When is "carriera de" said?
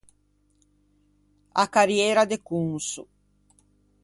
1.75-2.37